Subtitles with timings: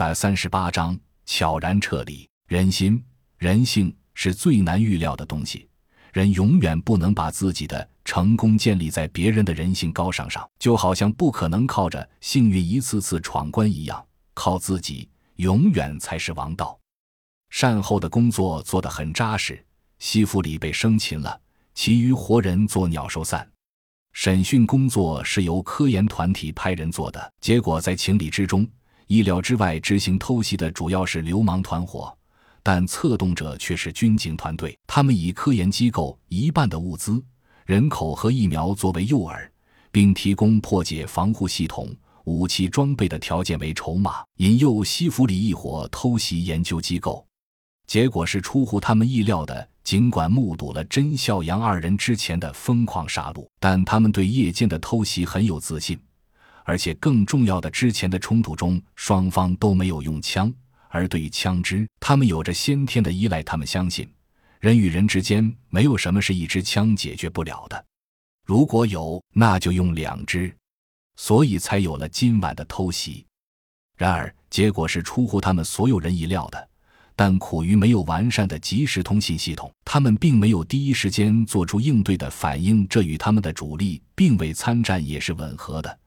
[0.00, 2.26] 百三十八章悄然撤离。
[2.48, 3.04] 人心、
[3.36, 5.68] 人性是最难预料的东西，
[6.14, 14.02] 人永远不能把自己的成功建立在别人的人性高尚上，就好像不可能靠着幸运一次次闯关一样，
[14.32, 16.80] 靠自己永远才是王道。
[17.50, 19.62] 善后的工作做得很扎实，
[19.98, 21.38] 西弗里被生擒了，
[21.74, 23.46] 其余活人做鸟兽散。
[24.14, 28.66] 审讯工作是由科研团体派人做的，结果在情理之中、
[29.10, 29.80] 意料之外。
[29.80, 32.16] 执行偷袭的主要是流氓团伙，
[32.62, 34.78] 但策动者却是军警团队。
[34.86, 37.20] 他们以科研机构一半的物资、
[37.66, 39.36] 人口和疫苗作为诱饵，
[39.90, 41.92] 并提供破解防护系统、
[42.22, 47.26] 武器装备的条件为筹码，引诱西弗里一伙偷袭研究机构。
[47.88, 49.68] 结果是出乎他们意料的。
[49.82, 55.98] 尽管目睹了甄孝阳二人之前的疯狂杀戮，但他们对夜间的偷袭很有自信，
[56.70, 60.54] 而且更重要的，之前的冲突中双方都没有用枪，
[60.88, 63.42] 而对于枪支，他们有着先天的依赖。
[63.42, 64.08] 他们相信，
[64.60, 67.84] 人与人之间没有什么是一支枪解决不了的，
[68.46, 70.54] 如果有，那就用两支，
[71.16, 73.26] 所以才有了今晚的偷袭。
[73.96, 76.68] 然而，结果是出乎他们所有人意料的。
[77.16, 85.98] 但苦于没有完善的即时通信系统，他们并没有第一时间做出应对的反应，这与他们的主力并未参战也是吻合的。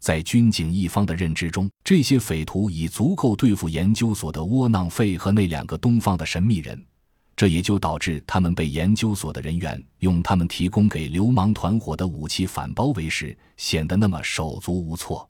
[0.00, 6.82] 在军警一方的认知中，这些匪徒已足够对付研究所的窝囊废和那两个东方的神秘人，
[7.36, 15.28] 这也就导致他们被研究所的人员用他们提供给流氓团伙的武器反包围时，显得那么手足无措。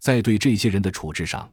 [0.00, 1.46] 在对这些人的处置上，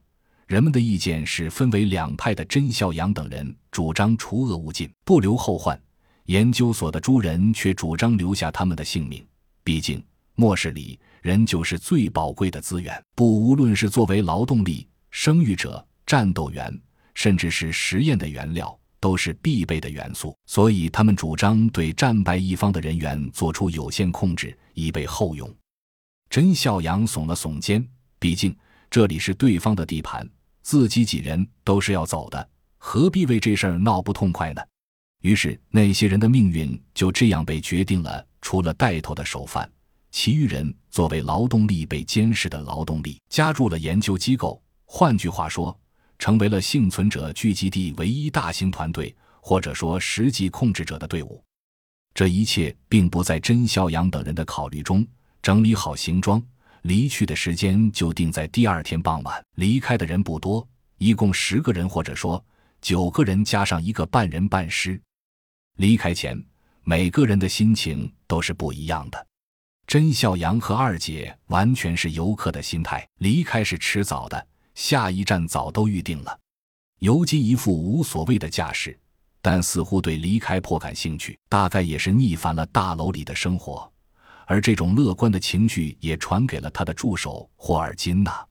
[0.47, 2.45] 人们的意见是分为两派的。
[2.45, 5.77] 甄孝阳等人主张除恶务尽，不留后患；
[6.27, 9.21] 研究所的诸人却主张留下他们的性命。
[9.65, 10.01] 毕竟
[10.39, 16.71] 末世里，人就是最宝贵的资源，不无论是作为劳动力、生育者、战斗员，
[17.15, 20.37] 甚至是实验的原料，都是必备的元素。
[20.45, 25.51] 所以，他们主张对战败一方的人员做出有限控制，以备后用。
[26.29, 27.83] 甄孝阳耸了耸肩，
[28.19, 28.55] 毕竟
[28.91, 30.29] 这里是对方的地盘。
[30.61, 32.47] 自己几人都是要走的，
[32.77, 34.61] 何必为这事儿闹不痛快呢？
[35.23, 38.23] 于是那些人的命运就这样被决定了。
[38.39, 39.69] 除了带头的首犯，
[40.11, 44.61] 其余人作为劳动力被监视的劳动力，加入了研究机构。
[44.85, 45.77] 换句话说，
[46.17, 51.43] 成为了幸存者聚集地唯一大型团队，或者说实际控制者的队伍。
[52.13, 55.05] 这一切并不在甄孝阳等人的考虑中。
[55.41, 56.41] 整理好行装。
[56.83, 59.43] 离去的时间就定在第二天傍晚。
[59.55, 60.65] 离开的人不多，
[60.97, 62.43] 一共十个人，或者说
[62.81, 64.99] 九个人加上一个半人半尸。
[65.77, 66.41] 离开前，
[66.83, 69.27] 每个人的心情都是不一样的。
[69.87, 76.39] 甄孝阳和二姐完全是游客的心态，离开是迟早的，下一站早都预定了。
[76.99, 78.99] 尤金一副无所谓的架势，
[79.41, 83.89] 但似乎对离开颇感兴趣，大概也是逆反了大楼里的生活。
[84.45, 88.45] 而这种乐观的情绪也传给了他的助手霍尔金娜。